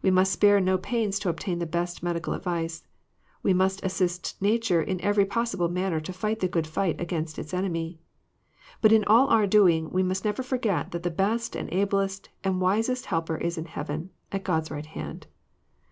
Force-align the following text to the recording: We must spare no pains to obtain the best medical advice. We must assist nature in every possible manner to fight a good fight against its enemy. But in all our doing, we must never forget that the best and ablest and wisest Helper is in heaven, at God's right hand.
We 0.00 0.12
must 0.12 0.30
spare 0.32 0.60
no 0.60 0.78
pains 0.78 1.18
to 1.18 1.28
obtain 1.28 1.58
the 1.58 1.66
best 1.66 2.00
medical 2.00 2.34
advice. 2.34 2.86
We 3.42 3.52
must 3.52 3.82
assist 3.84 4.40
nature 4.40 4.80
in 4.80 5.00
every 5.00 5.24
possible 5.26 5.68
manner 5.68 5.98
to 6.02 6.12
fight 6.12 6.44
a 6.44 6.46
good 6.46 6.68
fight 6.68 7.00
against 7.00 7.36
its 7.36 7.52
enemy. 7.52 7.98
But 8.80 8.92
in 8.92 9.02
all 9.06 9.26
our 9.26 9.48
doing, 9.48 9.90
we 9.90 10.04
must 10.04 10.24
never 10.24 10.44
forget 10.44 10.92
that 10.92 11.02
the 11.02 11.10
best 11.10 11.56
and 11.56 11.68
ablest 11.72 12.28
and 12.44 12.60
wisest 12.60 13.06
Helper 13.06 13.38
is 13.38 13.58
in 13.58 13.64
heaven, 13.64 14.10
at 14.30 14.44
God's 14.44 14.70
right 14.70 14.86
hand. 14.86 15.26